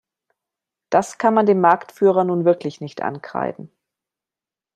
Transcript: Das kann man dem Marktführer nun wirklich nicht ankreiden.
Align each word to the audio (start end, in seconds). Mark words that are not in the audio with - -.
Das 0.89 1.19
kann 1.19 1.35
man 1.35 1.45
dem 1.45 1.61
Marktführer 1.61 2.23
nun 2.23 2.43
wirklich 2.43 2.81
nicht 2.81 3.03
ankreiden. 3.03 3.71